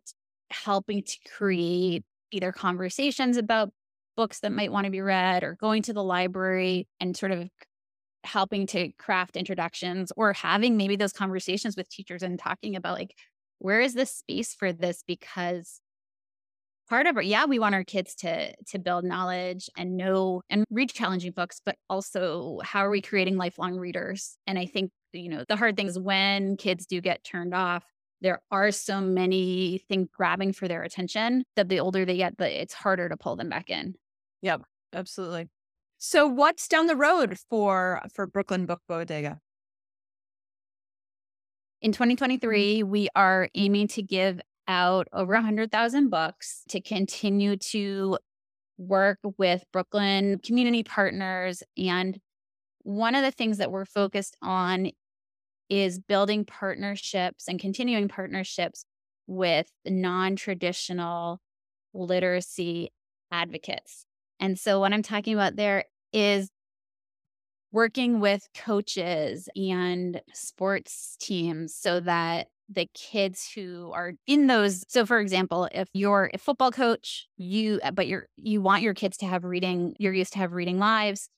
helping 0.51 1.03
to 1.03 1.17
create 1.37 2.03
either 2.31 2.51
conversations 2.51 3.37
about 3.37 3.71
books 4.15 4.39
that 4.39 4.51
might 4.51 4.71
want 4.71 4.85
to 4.85 4.91
be 4.91 5.01
read 5.01 5.43
or 5.43 5.57
going 5.59 5.81
to 5.83 5.93
the 5.93 6.03
library 6.03 6.87
and 6.99 7.15
sort 7.15 7.31
of 7.31 7.49
helping 8.23 8.67
to 8.67 8.91
craft 8.93 9.37
introductions 9.37 10.11
or 10.17 10.33
having 10.33 10.77
maybe 10.77 10.95
those 10.95 11.13
conversations 11.13 11.77
with 11.77 11.89
teachers 11.89 12.23
and 12.23 12.39
talking 12.39 12.75
about 12.75 12.97
like 12.97 13.15
where 13.59 13.79
is 13.79 13.93
the 13.93 14.05
space 14.05 14.53
for 14.53 14.73
this? 14.73 15.03
because 15.07 15.79
part 16.89 17.07
of 17.07 17.17
it 17.17 17.25
yeah 17.25 17.45
we 17.45 17.57
want 17.59 17.73
our 17.75 17.83
kids 17.83 18.13
to 18.13 18.53
to 18.67 18.77
build 18.77 19.03
knowledge 19.03 19.69
and 19.75 19.97
know 19.97 20.41
and 20.49 20.65
read 20.69 20.89
challenging 20.89 21.31
books 21.31 21.59
but 21.65 21.75
also 21.89 22.59
how 22.63 22.79
are 22.85 22.91
we 22.91 23.01
creating 23.01 23.37
lifelong 23.37 23.75
readers? 23.77 24.37
And 24.47 24.59
i 24.59 24.65
think 24.65 24.91
you 25.13 25.29
know 25.29 25.43
the 25.47 25.55
hard 25.55 25.77
thing 25.77 25.87
is 25.87 25.97
when 25.97 26.57
kids 26.57 26.85
do 26.85 27.01
get 27.01 27.23
turned 27.23 27.53
off 27.53 27.83
there 28.21 28.41
are 28.51 28.71
so 28.71 29.01
many 29.01 29.83
things 29.89 30.07
grabbing 30.11 30.53
for 30.53 30.67
their 30.67 30.83
attention 30.83 31.43
that 31.55 31.69
the 31.69 31.79
older 31.79 32.05
they 32.05 32.17
get 32.17 32.37
the 32.37 32.61
it's 32.61 32.73
harder 32.73 33.09
to 33.09 33.17
pull 33.17 33.35
them 33.35 33.49
back 33.49 33.69
in 33.69 33.95
Yep, 34.45 34.61
absolutely. 34.93 35.49
So 35.97 36.27
what's 36.27 36.67
down 36.67 36.85
the 36.85 36.95
road 36.95 37.39
for 37.49 37.99
for 38.13 38.27
Brooklyn 38.27 38.67
Book 38.67 38.81
Bodega? 38.87 39.39
In 41.81 41.89
mm-hmm. 41.89 41.93
2023, 41.93 42.83
we 42.83 43.09
are 43.15 43.49
aiming 43.55 43.87
to 43.87 44.03
give 44.03 44.39
out 44.67 45.07
over 45.11 45.33
100,000 45.33 46.09
books 46.09 46.61
to 46.69 46.79
continue 46.79 47.57
to 47.57 48.19
work 48.77 49.17
with 49.39 49.63
Brooklyn 49.73 50.37
community 50.45 50.83
partners. 50.83 51.63
And 51.75 52.19
one 52.83 53.15
of 53.15 53.23
the 53.23 53.31
things 53.31 53.57
that 53.57 53.71
we're 53.71 53.85
focused 53.85 54.37
on 54.43 54.91
is 55.71 55.97
building 55.97 56.45
partnerships 56.45 57.47
and 57.47 57.59
continuing 57.59 58.09
partnerships 58.09 58.85
with 59.25 59.71
non 59.87 60.35
traditional 60.35 61.39
literacy 61.95 62.91
advocates. 63.31 64.05
And 64.39 64.59
so, 64.59 64.79
what 64.79 64.93
I'm 64.93 65.03
talking 65.03 65.33
about 65.33 65.55
there 65.55 65.85
is 66.13 66.49
working 67.71 68.19
with 68.19 68.47
coaches 68.55 69.49
and 69.55 70.21
sports 70.33 71.17
teams 71.19 71.75
so 71.75 71.99
that 71.99 72.47
the 72.69 72.87
kids 72.93 73.51
who 73.53 73.91
are 73.93 74.13
in 74.25 74.47
those 74.47 74.83
so 74.87 75.05
for 75.05 75.19
example 75.19 75.69
if 75.71 75.87
you're 75.93 76.31
a 76.33 76.37
football 76.39 76.71
coach 76.71 77.27
you 77.37 77.79
uh, 77.83 77.91
but 77.91 78.07
you're 78.07 78.27
you 78.37 78.59
want 78.59 78.81
your 78.81 78.95
kids 78.95 79.17
to 79.17 79.25
have 79.27 79.43
reading 79.43 79.93
you're 79.99 80.13
used 80.13 80.33
to 80.33 80.39
have 80.39 80.51
reading 80.51 80.79
lives 80.79 81.29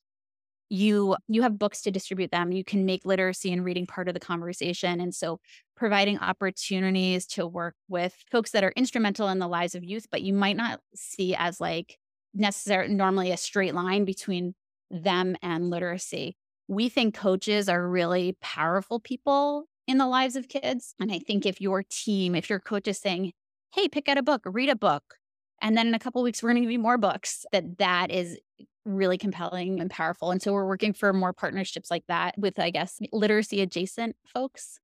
you 0.69 1.15
you 1.27 1.41
have 1.41 1.57
books 1.57 1.81
to 1.81 1.91
distribute 1.91 2.31
them 2.31 2.51
you 2.51 2.63
can 2.63 2.85
make 2.85 3.05
literacy 3.05 3.51
and 3.51 3.63
reading 3.63 3.85
part 3.85 4.07
of 4.07 4.13
the 4.13 4.19
conversation. 4.19 4.99
And 4.99 5.13
so 5.13 5.39
providing 5.75 6.19
opportunities 6.19 7.25
to 7.27 7.47
work 7.47 7.75
with 7.87 8.15
folks 8.31 8.51
that 8.51 8.63
are 8.63 8.73
instrumental 8.75 9.29
in 9.29 9.39
the 9.39 9.47
lives 9.47 9.75
of 9.75 9.83
youth 9.83 10.07
but 10.11 10.21
you 10.21 10.33
might 10.33 10.57
not 10.57 10.81
see 10.95 11.35
as 11.35 11.61
like 11.61 11.97
necessarily 12.33 12.93
normally 12.93 13.31
a 13.31 13.37
straight 13.37 13.73
line 13.73 14.05
between 14.05 14.53
them 14.89 15.35
and 15.41 15.69
literacy. 15.69 16.37
We 16.67 16.89
think 16.89 17.15
coaches 17.15 17.69
are 17.69 17.87
really 17.87 18.37
powerful 18.41 18.99
people 18.99 19.65
in 19.87 19.97
the 19.97 20.07
lives 20.07 20.35
of 20.35 20.49
kids. 20.49 20.93
And 20.99 21.11
I 21.11 21.19
think 21.19 21.45
if 21.45 21.61
your 21.61 21.83
team, 21.83 22.35
if 22.35 22.49
your 22.49 22.59
coach 22.59 22.87
is 22.87 22.97
saying, 22.97 23.31
hey, 23.73 23.87
pick 23.87 24.09
out 24.09 24.17
a 24.17 24.23
book, 24.23 24.41
read 24.45 24.69
a 24.69 24.75
book, 24.75 25.15
and 25.61 25.77
then 25.77 25.87
in 25.87 25.93
a 25.93 25.99
couple 25.99 26.21
weeks, 26.21 26.43
we're 26.43 26.49
going 26.49 26.57
to 26.57 26.61
give 26.61 26.71
you 26.71 26.79
more 26.79 26.97
books, 26.97 27.45
that 27.51 27.77
that 27.79 28.11
is 28.11 28.37
really 28.85 29.17
compelling 29.17 29.79
and 29.79 29.89
powerful. 29.89 30.31
And 30.31 30.41
so 30.41 30.53
we're 30.53 30.67
working 30.67 30.93
for 30.93 31.11
more 31.13 31.33
partnerships 31.33 31.89
like 31.89 32.03
that 32.07 32.37
with, 32.37 32.59
I 32.59 32.69
guess, 32.69 32.99
literacy 33.11 33.61
adjacent 33.61 34.15
folks. 34.25 34.79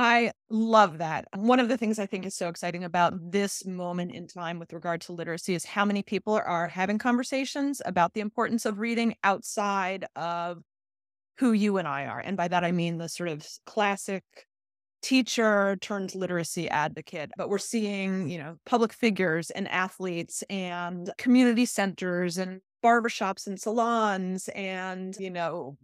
I 0.00 0.30
love 0.48 0.98
that. 0.98 1.26
One 1.34 1.58
of 1.58 1.68
the 1.68 1.76
things 1.76 1.98
I 1.98 2.06
think 2.06 2.24
is 2.24 2.36
so 2.36 2.48
exciting 2.48 2.84
about 2.84 3.14
this 3.32 3.66
moment 3.66 4.12
in 4.12 4.28
time 4.28 4.60
with 4.60 4.72
regard 4.72 5.00
to 5.02 5.12
literacy 5.12 5.54
is 5.54 5.64
how 5.64 5.84
many 5.84 6.04
people 6.04 6.34
are 6.34 6.68
having 6.68 6.98
conversations 6.98 7.82
about 7.84 8.14
the 8.14 8.20
importance 8.20 8.64
of 8.64 8.78
reading 8.78 9.16
outside 9.24 10.06
of 10.14 10.62
who 11.38 11.50
you 11.50 11.78
and 11.78 11.88
I 11.88 12.06
are. 12.06 12.20
And 12.20 12.36
by 12.36 12.46
that, 12.46 12.62
I 12.62 12.70
mean 12.70 12.98
the 12.98 13.08
sort 13.08 13.28
of 13.28 13.44
classic 13.66 14.22
teacher 15.02 15.76
turned 15.80 16.12
literacy 16.16 16.68
advocate 16.68 17.30
but 17.36 17.48
we're 17.48 17.56
seeing 17.56 18.28
you 18.28 18.36
know 18.36 18.56
public 18.66 18.92
figures 18.92 19.48
and 19.50 19.68
athletes 19.68 20.42
and 20.50 21.12
community 21.18 21.64
centers 21.64 22.36
and 22.36 22.60
barbershops 22.82 23.46
and 23.46 23.60
salons 23.60 24.48
and 24.54 25.16
you 25.18 25.30
know 25.30 25.76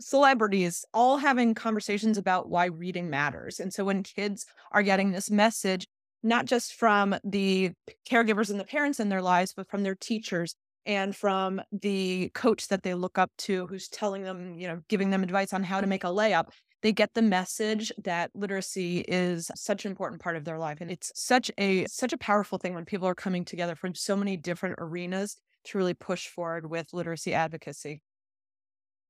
celebrities 0.00 0.84
all 0.94 1.18
having 1.18 1.54
conversations 1.54 2.18
about 2.18 2.48
why 2.48 2.66
reading 2.66 3.10
matters. 3.10 3.60
And 3.60 3.72
so 3.72 3.84
when 3.84 4.02
kids 4.02 4.46
are 4.72 4.82
getting 4.82 5.12
this 5.12 5.30
message, 5.30 5.86
not 6.22 6.46
just 6.46 6.74
from 6.74 7.14
the 7.24 7.72
caregivers 8.08 8.50
and 8.50 8.58
the 8.58 8.64
parents 8.64 9.00
in 9.00 9.08
their 9.08 9.22
lives, 9.22 9.52
but 9.54 9.68
from 9.68 9.82
their 9.82 9.94
teachers 9.94 10.54
and 10.86 11.14
from 11.14 11.60
the 11.72 12.30
coach 12.34 12.68
that 12.68 12.82
they 12.82 12.94
look 12.94 13.18
up 13.18 13.30
to 13.38 13.66
who's 13.66 13.88
telling 13.88 14.22
them, 14.22 14.58
you 14.58 14.66
know, 14.66 14.80
giving 14.88 15.10
them 15.10 15.22
advice 15.22 15.52
on 15.52 15.62
how 15.62 15.80
to 15.80 15.86
make 15.86 16.04
a 16.04 16.08
layup, 16.08 16.46
they 16.82 16.92
get 16.92 17.12
the 17.14 17.22
message 17.22 17.92
that 18.02 18.30
literacy 18.34 19.00
is 19.00 19.50
such 19.54 19.84
an 19.84 19.90
important 19.90 20.22
part 20.22 20.36
of 20.36 20.44
their 20.44 20.58
life 20.58 20.78
and 20.80 20.90
it's 20.90 21.12
such 21.14 21.50
a 21.58 21.84
such 21.86 22.12
a 22.12 22.18
powerful 22.18 22.56
thing 22.58 22.74
when 22.74 22.86
people 22.86 23.06
are 23.06 23.14
coming 23.14 23.44
together 23.44 23.74
from 23.74 23.94
so 23.94 24.16
many 24.16 24.36
different 24.36 24.76
arenas 24.78 25.36
to 25.64 25.78
really 25.78 25.94
push 25.94 26.28
forward 26.28 26.66
with 26.70 26.92
literacy 26.92 27.34
advocacy 27.34 28.02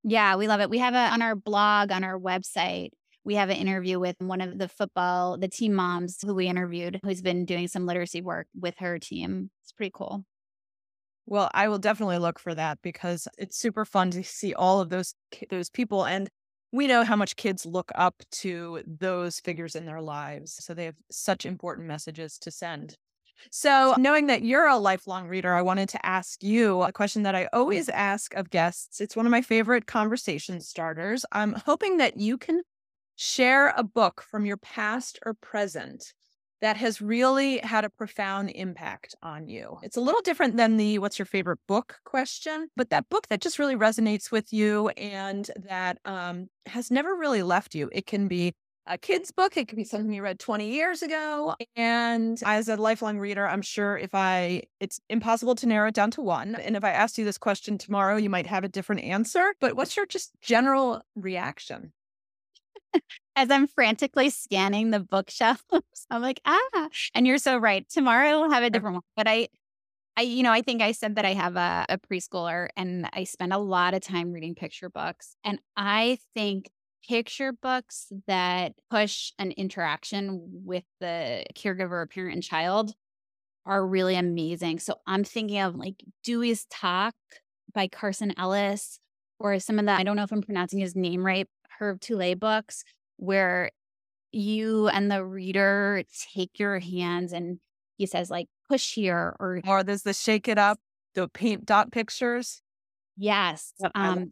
yeah, 0.03 0.37
we 0.37 0.49
love 0.49 0.61
it. 0.61 0.71
We 0.71 0.79
have 0.79 0.95
it 0.95 1.13
on 1.13 1.23
our 1.23 1.35
blog, 1.37 1.93
on 1.93 2.05
our 2.05 2.19
website. 2.19 2.91
We 3.25 3.35
have 3.35 3.51
an 3.51 3.57
interview 3.57 3.99
with 4.01 4.17
one 4.19 4.41
of 4.41 4.59
the 4.59 4.69
football, 4.69 5.37
the 5.37 5.49
team 5.49 5.75
moms 5.75 6.19
who 6.23 6.35
we 6.35 6.47
interviewed, 6.47 7.01
who's 7.05 7.21
been 7.21 7.45
doing 7.45 7.69
some 7.69 7.85
literacy 7.87 8.23
work 8.23 8.47
with 8.59 8.77
her 8.79 8.99
team. 8.99 9.51
It's 9.63 9.73
pretty 9.73 9.93
cool. 9.95 10.25
Well, 11.27 11.51
I 11.55 11.69
will 11.69 11.79
definitely 11.79 12.19
look 12.19 12.39
for 12.39 12.55
that 12.55 12.83
because 12.83 13.29
it's 13.39 13.57
super 13.57 13.85
fun 13.85 14.11
to 14.13 14.25
see 14.25 14.55
all 14.55 14.81
of 14.81 14.91
those 14.91 15.15
those 15.49 15.71
people 15.71 16.05
and 16.07 16.29
we 16.73 16.87
know 16.87 17.03
how 17.05 17.17
much 17.17 17.35
kids 17.37 17.67
look 17.67 17.91
up 17.97 18.23
to 18.31 18.83
those 18.87 19.41
figures 19.41 19.75
in 19.75 19.87
their 19.87 20.01
lives. 20.01 20.53
So 20.65 20.73
they 20.73 20.85
have 20.85 20.97
such 21.11 21.45
important 21.45 21.89
messages 21.89 22.39
to 22.41 22.51
send. 22.53 22.97
So, 23.51 23.95
knowing 23.99 24.27
that 24.27 24.43
you're 24.43 24.67
a 24.67 24.77
lifelong 24.77 25.27
reader, 25.27 25.55
I 25.55 25.63
wanted 25.63 25.89
to 25.91 26.07
ask 26.07 26.43
you 26.43 26.83
a 26.83 26.93
question 26.93 27.23
that 27.23 27.35
I 27.35 27.49
always 27.53 27.89
ask 27.89 28.35
of 28.35 28.51
guests. 28.51 29.01
It's 29.01 29.17
one 29.17 29.27
of 29.27 29.31
my 29.31 29.43
favorite 29.43 29.87
conversation 29.87 30.61
starters. 30.61 31.25
I'm 31.33 31.55
hoping 31.55 31.97
that 31.97 32.17
you 32.19 32.39
can 32.39 32.63
share 33.17 33.75
a 33.77 33.83
book 33.83 34.23
from 34.31 34.47
your 34.47 34.57
past 34.57 35.19
or 35.27 35.35
present 35.35 36.13
that 36.61 36.77
has 36.77 37.01
really 37.01 37.59
had 37.59 37.85
a 37.85 37.91
profound 37.91 38.51
impact 38.51 39.15
on 39.23 39.49
you. 39.49 39.79
It's 39.83 39.97
a 39.97 40.01
little 40.01 40.21
different 40.21 40.57
than 40.57 40.77
the 40.77 40.99
what's 40.99 41.19
your 41.19 41.27
favorite 41.27 41.59
book 41.67 41.99
question, 42.05 42.69
but 42.77 42.91
that 42.91 43.09
book 43.09 43.29
that 43.29 43.41
just 43.41 43.59
really 43.59 43.77
resonates 43.77 44.31
with 44.31 44.53
you 44.53 44.89
and 44.91 45.51
that 45.69 45.99
um, 46.05 46.49
has 46.67 46.91
never 46.91 47.15
really 47.15 47.43
left 47.43 47.75
you. 47.75 47.89
It 47.93 48.07
can 48.07 48.29
be 48.29 48.55
a 48.87 48.99
kid's 48.99 49.31
book, 49.31 49.57
it 49.57 49.69
could 49.69 49.77
be 49.77 49.85
something 49.85 50.13
you 50.13 50.23
read 50.23 50.39
20 50.39 50.69
years 50.69 51.03
ago. 51.03 51.55
And 51.77 52.41
as 52.45 52.69
a 52.69 52.77
lifelong 52.77 53.19
reader, 53.19 53.47
I'm 53.47 53.63
sure 53.63 53.97
if 53.97 54.15
I, 54.15 54.63
it's 54.81 55.01
impossible 55.09 55.55
to 55.57 55.67
narrow 55.67 55.89
it 55.89 55.95
down 55.95 56.11
to 56.13 56.23
one. 56.23 56.55
And 56.57 56.77
if 56.77 56.85
I 56.85 56.91
asked 56.91 57.19
you 57.19 57.25
this 57.25 57.39
question 57.39 57.79
tomorrow, 57.79 58.17
you 58.17 58.31
might 58.31 58.47
have 58.47 58.65
a 58.65 58.69
different 58.69 59.03
answer. 59.03 59.55
But 59.61 59.77
what's 59.77 59.97
your 59.97 60.07
just 60.07 60.33
general 60.41 61.03
reaction? 61.15 61.93
as 63.37 63.51
I'm 63.51 63.67
frantically 63.67 64.31
scanning 64.31 64.91
the 64.91 65.01
bookshelves, 65.01 65.63
I'm 66.11 66.23
like, 66.23 66.41
ah, 66.45 66.89
and 67.15 67.27
you're 67.27 67.39
so 67.39 67.57
right. 67.59 67.89
Tomorrow 67.89 68.41
we'll 68.41 68.51
have 68.51 68.63
a 68.63 68.71
different 68.71 68.95
one. 68.95 69.03
But 69.17 69.29
I, 69.29 69.49
I, 70.17 70.23
you 70.23 70.43
know, 70.43 70.53
I 70.53 70.63
think 70.63 70.83
I 70.83 70.93
said 70.93 71.17
that 71.17 71.25
I 71.25 71.35
have 71.35 71.57
a, 71.57 71.87
a 71.89 71.99
preschooler 71.99 72.69
and 72.77 73.09
I 73.13 73.25
spend 73.25 73.53
a 73.53 73.59
lot 73.59 73.95
of 73.95 74.01
time 74.03 74.33
reading 74.33 74.55
picture 74.55 74.91
books. 74.91 75.37
And 75.45 75.61
I 75.77 76.19
think 76.35 76.71
picture 77.09 77.53
books 77.53 78.13
that 78.27 78.73
push 78.91 79.33
an 79.39 79.53
interaction 79.53 80.41
with 80.65 80.85
the 81.01 81.45
caregiver, 81.55 82.09
parent, 82.11 82.35
and 82.35 82.43
child 82.43 82.93
are 83.67 83.87
really 83.87 84.17
amazing. 84.17 84.79
So 84.79 84.97
I'm 85.07 85.25
thinking 85.25 85.61
of 85.61 85.77
like 85.77 86.03
Du 86.25 86.43
Iz 86.43 86.67
Tak 86.71 87.15
by 87.75 87.89
Carson 87.89 88.33
Ellis, 88.39 88.99
or 89.39 89.59
some 89.61 89.79
of 89.79 89.87
the, 89.87 89.93
I 89.93 90.03
don't 90.03 90.17
know 90.17 90.25
if 90.25 90.33
I'm 90.33 90.43
pronouncing 90.43 90.81
his 90.81 90.97
name 90.97 91.25
right, 91.25 91.49
Hervé 91.81 92.01
Tullet 92.01 92.39
books 92.39 92.85
where 93.17 93.71
you 94.33 94.89
and 94.89 95.11
the 95.11 95.25
reader 95.25 96.03
take 96.35 96.59
your 96.59 96.79
hands 96.79 97.33
and 97.33 97.59
he 97.97 98.07
says 98.07 98.31
like 98.31 98.49
push 98.69 98.95
here 98.95 99.37
or 99.41 99.61
or 99.67 99.83
there's 99.83 100.03
the 100.03 100.15
shake 100.15 100.49
it 100.49 100.59
up 100.59 100.79
the 101.15 101.29
paint 101.29 101.67
dot 101.67 101.91
pictures 101.91 102.63
yes 103.17 103.73
um 103.95 104.31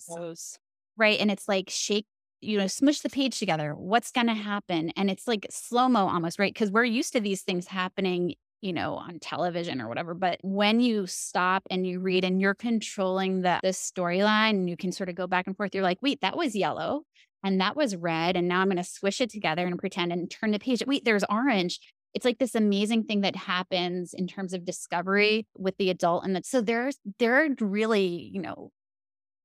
right 0.96 1.18
and 1.18 1.30
it's 1.30 1.48
like 1.48 1.68
shake 1.68 2.06
you 2.40 2.58
know 2.58 2.66
smush 2.66 3.00
the 3.00 3.08
page 3.08 3.38
together 3.38 3.74
what's 3.74 4.10
going 4.10 4.26
to 4.26 4.34
happen 4.34 4.90
and 4.96 5.10
it's 5.10 5.26
like 5.26 5.46
slow 5.50 5.88
mo 5.88 6.06
almost 6.06 6.38
right? 6.38 6.52
Because 6.52 6.70
we're 6.70 6.84
used 6.84 7.12
to 7.12 7.20
these 7.20 7.42
things 7.42 7.66
happening 7.66 8.34
you 8.60 8.72
know 8.72 8.94
on 8.94 9.18
television 9.20 9.80
or 9.80 9.88
whatever 9.88 10.14
but 10.14 10.38
when 10.42 10.80
you 10.80 11.06
stop 11.06 11.62
and 11.70 11.86
you 11.86 12.00
read 12.00 12.24
and 12.24 12.40
you're 12.40 12.54
controlling 12.54 13.42
the 13.42 13.60
the 13.62 13.68
storyline 13.68 14.50
and 14.50 14.68
you 14.68 14.76
can 14.76 14.90
sort 14.90 15.08
of 15.08 15.14
go 15.14 15.26
back 15.26 15.46
and 15.46 15.56
forth 15.56 15.74
you're 15.74 15.84
like 15.84 16.02
wait 16.02 16.20
that 16.22 16.36
was 16.36 16.56
yellow 16.56 17.02
and 17.44 17.60
that 17.60 17.76
was 17.76 17.94
red 17.96 18.36
and 18.36 18.48
now 18.48 18.60
i'm 18.60 18.68
going 18.68 18.76
to 18.76 18.84
swish 18.84 19.20
it 19.20 19.30
together 19.30 19.66
and 19.66 19.78
pretend 19.78 20.12
and 20.12 20.30
turn 20.30 20.50
the 20.50 20.58
page. 20.58 20.82
Wait 20.86 21.04
there's 21.04 21.24
orange. 21.30 21.80
It's 22.14 22.24
like 22.24 22.38
this 22.38 22.54
amazing 22.54 23.04
thing 23.04 23.20
that 23.20 23.36
happens 23.36 24.14
in 24.14 24.26
terms 24.26 24.54
of 24.54 24.64
discovery 24.64 25.46
with 25.56 25.76
the 25.76 25.90
adult 25.90 26.24
and 26.24 26.34
that 26.34 26.46
so 26.46 26.60
there's 26.60 26.96
there 27.18 27.44
are 27.44 27.48
really 27.60 28.30
you 28.32 28.40
know 28.40 28.70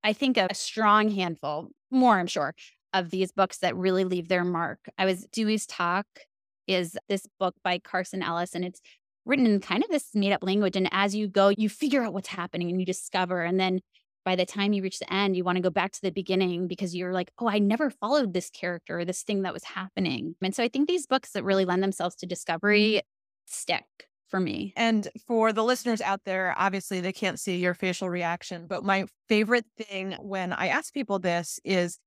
i 0.04 0.14
think 0.14 0.38
a 0.38 0.54
strong 0.56 1.10
handful 1.10 1.70
more 1.92 2.18
i'm 2.18 2.28
sure 2.28 2.56
of 2.94 3.10
these 3.10 3.32
books 3.32 3.58
that 3.60 3.76
really 3.76 4.04
leave 4.04 4.28
their 4.28 4.44
mark 4.44 4.80
i 4.98 5.06
was 5.06 5.26
Du 5.32 5.48
Iz 5.48 5.66
Tak 5.66 6.06
is 6.68 6.98
this 7.10 7.28
book 7.40 7.56
by 7.64 7.80
carson 7.80 8.22
ellis 8.22 8.56
and 8.56 8.64
it's 8.64 8.82
written 9.26 9.46
in 9.46 9.60
kind 9.60 9.84
of 9.84 9.90
this 9.90 10.10
made 10.14 10.34
up 10.34 10.44
language 10.44 10.76
and 10.76 10.90
as 10.92 11.16
you 11.16 11.28
go 11.28 11.50
you 11.50 11.70
figure 11.70 12.04
out 12.04 12.14
what's 12.14 12.30
happening 12.30 12.70
and 12.70 12.80
you 12.80 12.86
discover 12.86 13.42
and 13.44 13.60
then 13.60 13.80
by 14.26 14.36
the 14.36 14.46
time 14.46 14.74
you 14.74 14.82
reach 14.82 15.00
the 15.00 15.14
end, 15.14 15.36
you 15.36 15.44
want 15.44 15.58
to 15.58 15.62
go 15.62 15.70
back 15.70 15.92
to 15.92 16.02
the 16.02 16.12
beginning 16.12 16.68
because 16.68 16.96
you're 16.96 17.14
like, 17.14 17.32
oh, 17.40 17.50
I 17.50 17.60
never 17.60 17.90
followed 17.90 18.34
this 18.34 18.50
character 18.50 19.00
or 19.00 19.06
this 19.06 19.24
thing 19.24 19.42
that 19.42 19.54
was 19.54 19.64
happening. 19.64 20.36
And 20.42 20.56
so 20.56 20.64
I 20.64 20.70
think 20.70 20.88
these 20.88 21.06
books 21.06 21.32
that 21.32 21.44
really 21.44 21.66
lend 21.66 21.84
themselves 21.84 22.16
to 22.18 22.26
discovery 22.26 23.02
stick 23.46 23.84
for 24.28 24.40
me. 24.40 24.74
And 24.76 25.08
for 25.28 25.54
the 25.54 25.64
listeners 25.64 26.02
out 26.02 26.22
there, 26.26 26.56
obviously 26.58 27.02
they 27.02 27.14
can't 27.14 27.40
see 27.40 27.58
your 27.58 27.74
facial 27.74 28.10
reaction, 28.10 28.66
but 28.68 28.84
my 28.84 29.06
favorite 29.30 29.66
thing 29.78 30.14
when 30.22 30.54
I 30.54 30.70
ask 30.70 30.94
people 30.94 31.20
this 31.20 31.60
is 31.64 32.00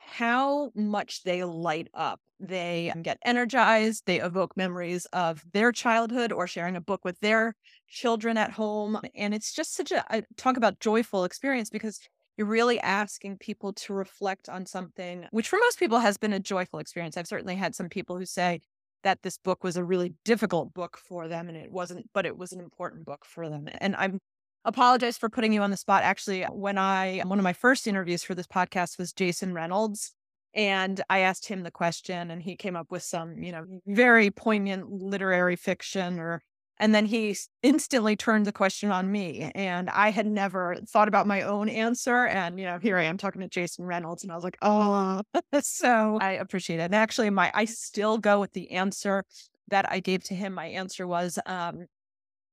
how 0.00 0.70
much 0.74 1.22
they 1.22 1.44
light 1.44 1.88
up. 1.94 2.20
They 2.40 2.90
um, 2.90 3.02
get 3.02 3.18
energized, 3.24 4.04
they 4.06 4.20
evoke 4.20 4.56
memories 4.56 5.06
of 5.12 5.42
their 5.52 5.72
childhood 5.72 6.32
or 6.32 6.46
sharing 6.46 6.74
a 6.74 6.80
book 6.80 7.04
with 7.04 7.20
their 7.20 7.54
children 7.86 8.38
at 8.38 8.50
home. 8.50 8.98
And 9.14 9.34
it's 9.34 9.52
just 9.52 9.74
such 9.74 9.92
a 9.92 10.04
I 10.12 10.22
talk 10.36 10.56
about 10.56 10.80
joyful 10.80 11.24
experience 11.24 11.68
because 11.68 12.00
you're 12.36 12.46
really 12.46 12.80
asking 12.80 13.36
people 13.36 13.74
to 13.74 13.92
reflect 13.92 14.48
on 14.48 14.64
something, 14.64 15.26
which 15.30 15.48
for 15.48 15.58
most 15.58 15.78
people 15.78 15.98
has 15.98 16.16
been 16.16 16.32
a 16.32 16.40
joyful 16.40 16.78
experience. 16.78 17.18
I've 17.18 17.26
certainly 17.26 17.56
had 17.56 17.74
some 17.74 17.90
people 17.90 18.16
who 18.16 18.24
say 18.24 18.62
that 19.02 19.22
this 19.22 19.36
book 19.36 19.62
was 19.62 19.76
a 19.76 19.84
really 19.84 20.14
difficult 20.24 20.72
book 20.72 20.96
for 20.96 21.28
them 21.28 21.48
and 21.48 21.56
it 21.56 21.70
wasn't, 21.70 22.08
but 22.14 22.24
it 22.24 22.36
was 22.36 22.52
an 22.52 22.60
important 22.60 23.04
book 23.04 23.24
for 23.26 23.48
them. 23.50 23.68
And 23.78 23.94
I'm 23.96 24.20
apologize 24.64 25.16
for 25.16 25.28
putting 25.28 25.52
you 25.52 25.62
on 25.62 25.70
the 25.70 25.76
spot. 25.76 26.02
Actually, 26.02 26.42
when 26.44 26.78
I, 26.78 27.20
one 27.24 27.38
of 27.38 27.44
my 27.44 27.52
first 27.52 27.86
interviews 27.86 28.22
for 28.22 28.34
this 28.34 28.46
podcast 28.46 28.98
was 28.98 29.12
Jason 29.12 29.54
Reynolds. 29.54 30.12
And 30.52 31.00
I 31.08 31.20
asked 31.20 31.46
him 31.46 31.62
the 31.62 31.70
question, 31.70 32.30
and 32.30 32.42
he 32.42 32.56
came 32.56 32.74
up 32.74 32.90
with 32.90 33.04
some, 33.04 33.40
you 33.40 33.52
know, 33.52 33.64
very 33.86 34.32
poignant 34.32 34.90
literary 34.90 35.54
fiction 35.54 36.18
or 36.18 36.42
and 36.80 36.94
then 36.94 37.04
he 37.04 37.36
instantly 37.62 38.16
turned 38.16 38.46
the 38.46 38.52
question 38.52 38.90
on 38.90 39.12
me. 39.12 39.52
And 39.54 39.90
I 39.90 40.10
had 40.10 40.26
never 40.26 40.76
thought 40.88 41.08
about 41.08 41.26
my 41.26 41.42
own 41.42 41.68
answer. 41.68 42.24
And, 42.26 42.58
you 42.58 42.64
know, 42.64 42.78
here 42.78 42.96
I 42.96 43.02
am 43.02 43.18
talking 43.18 43.42
to 43.42 43.48
Jason 43.48 43.84
Reynolds. 43.84 44.22
And 44.22 44.32
I 44.32 44.34
was 44.34 44.42
like, 44.42 44.56
oh, 44.62 45.20
so 45.60 46.18
I 46.22 46.32
appreciate 46.32 46.80
it. 46.80 46.84
And 46.84 46.94
actually, 46.94 47.28
my 47.28 47.52
I 47.54 47.66
still 47.66 48.16
go 48.16 48.40
with 48.40 48.54
the 48.54 48.70
answer 48.70 49.24
that 49.68 49.92
I 49.92 50.00
gave 50.00 50.24
to 50.24 50.34
him. 50.34 50.54
My 50.54 50.66
answer 50.66 51.06
was 51.06 51.38
um, 51.44 51.84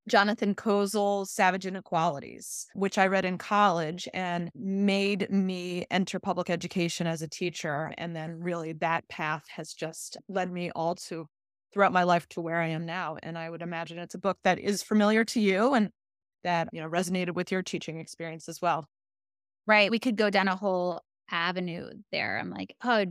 Jonathan 0.08 0.56
Kozol's 0.56 1.32
Savage 1.32 1.66
Inequalities, 1.66 2.68
which 2.74 2.98
I 2.98 3.08
read 3.08 3.26
in 3.26 3.38
college 3.38 4.08
and 4.14 4.50
made 4.56 5.30
me 5.30 5.86
enter 5.92 6.20
public 6.20 6.50
education 6.50 7.08
as 7.08 7.22
a 7.22 7.28
teacher. 7.28 7.94
And 7.98 8.16
then 8.16 8.40
really 8.40 8.74
that 8.74 9.08
path 9.10 9.44
has 9.56 9.74
just 9.74 10.18
led 10.30 10.52
me 10.52 10.72
all 10.72 10.96
to 10.96 11.28
throughout 11.74 11.92
my 11.92 12.04
life 12.04 12.28
to 12.30 12.42
where 12.42 12.62
I 12.62 12.68
am 12.68 12.86
now. 12.86 13.18
And 13.22 13.38
I 13.38 13.50
would 13.50 13.62
imagine 13.62 14.00
it's 14.00 14.16
a 14.16 14.20
book 14.20 14.38
that 14.44 14.60
is 14.60 14.82
familiar 14.82 15.26
to 15.26 15.40
you 15.40 15.74
and 15.74 15.90
that, 16.44 16.70
you 16.72 16.82
know, 16.82 16.90
resonated 16.90 17.34
with 17.34 17.52
your 17.52 17.62
teaching 17.62 18.00
experience 18.00 18.48
as 18.48 18.62
well. 18.62 18.88
Right. 19.66 19.92
We 19.92 20.00
could 20.00 20.16
go 20.16 20.30
down 20.30 20.48
a 20.48 20.56
whole 20.56 21.02
avenue 21.30 21.90
there. 22.12 22.40
I'm 22.40 22.50
like, 22.50 22.74
oh, 22.84 23.06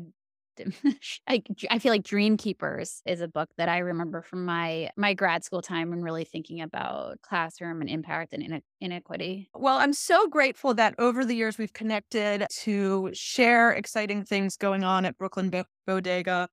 I, 1.28 1.78
feel 1.78 1.92
like 1.92 2.02
Dream 2.02 2.36
Keepers 2.36 3.02
is 3.06 3.20
a 3.20 3.28
book 3.28 3.50
that 3.56 3.68
I 3.68 3.78
remember 3.78 4.22
from 4.22 4.44
my 4.44 4.90
my 4.96 5.14
grad 5.14 5.44
school 5.44 5.62
time 5.62 5.92
and 5.92 6.02
really 6.02 6.24
thinking 6.24 6.60
about 6.60 7.20
classroom 7.22 7.80
and 7.80 7.90
impact 7.90 8.32
and 8.32 8.62
inequity. 8.80 9.50
Well, 9.54 9.78
I'm 9.78 9.92
so 9.92 10.28
grateful 10.28 10.74
that 10.74 10.94
over 10.98 11.24
the 11.24 11.34
years 11.34 11.58
we've 11.58 11.72
connected 11.72 12.46
to 12.62 13.10
share 13.12 13.72
exciting 13.72 14.24
things 14.24 14.56
going 14.56 14.84
on 14.84 15.04
at 15.04 15.18
Brooklyn 15.18 15.52
Bodega, 15.86 16.48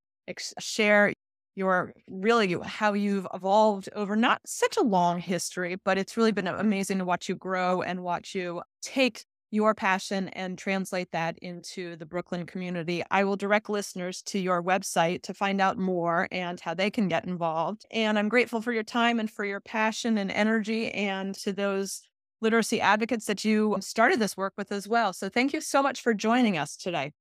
share 0.59 1.13
your 1.55 1.93
really 2.07 2.57
how 2.63 2.93
you've 2.93 3.27
evolved 3.33 3.89
over 3.95 4.15
not 4.15 4.41
such 4.45 4.77
a 4.77 4.81
long 4.81 5.19
history, 5.19 5.75
but 5.83 5.97
it's 5.97 6.17
really 6.17 6.31
been 6.31 6.47
amazing 6.47 6.97
to 6.97 7.05
watch 7.05 7.29
you 7.29 7.35
grow 7.35 7.81
and 7.81 8.03
watch 8.03 8.33
you 8.33 8.61
take 8.81 9.25
your 9.53 9.75
passion 9.75 10.29
and 10.29 10.57
translate 10.57 11.11
that 11.11 11.37
into 11.37 11.95
the 11.97 12.07
Brooklyn 12.07 12.43
community. 12.47 13.03
I 13.11 13.23
will 13.23 13.35
direct 13.35 13.69
listeners 13.69 14.23
to 14.23 14.39
your 14.39 14.63
website 14.63 15.21
to 15.23 15.33
find 15.33 15.61
out 15.61 15.77
more 15.77 16.27
and 16.31 16.59
how 16.59 16.73
they 16.73 16.89
can 16.89 17.07
get 17.07 17.25
involved. 17.25 17.85
And 17.91 18.17
I'm 18.17 18.29
grateful 18.29 18.61
for 18.61 18.71
your 18.71 18.83
time 18.83 19.19
and 19.19 19.29
for 19.29 19.45
your 19.45 19.59
passion 19.59 20.17
and 20.17 20.31
energy 20.31 20.89
and 20.91 21.35
to 21.35 21.53
those 21.53 22.01
literacy 22.41 22.81
advocates 22.81 23.27
that 23.27 23.45
you 23.45 23.77
started 23.79 24.19
this 24.19 24.35
work 24.35 24.53
with 24.57 24.71
as 24.71 24.87
well. 24.87 25.13
So 25.13 25.29
thank 25.29 25.53
you 25.53 25.61
so 25.61 25.83
much 25.83 26.01
for 26.01 26.15
joining 26.15 26.57
us 26.57 26.75
today. 26.75 27.13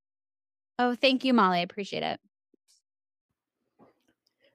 Oh, 0.78 0.94
thank 0.94 1.24
you, 1.24 1.34
Molly. 1.34 1.58
I 1.58 1.62
appreciate 1.62 2.02
it. 2.02 2.18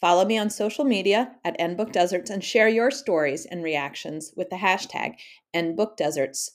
Follow 0.00 0.24
me 0.24 0.38
on 0.38 0.48
social 0.48 0.84
media 0.86 1.32
at 1.44 1.58
endbookdeserts 1.58 2.30
and 2.30 2.42
share 2.42 2.70
your 2.70 2.90
stories 2.90 3.44
and 3.44 3.62
reactions 3.62 4.32
with 4.34 4.48
the 4.48 4.56
hashtag 4.56 5.16
endbookdeserts 5.54 6.52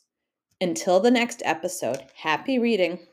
until 0.59 0.99
the 0.99 1.11
next 1.11 1.43
episode, 1.45 2.05
happy 2.15 2.57
reading. 2.57 3.05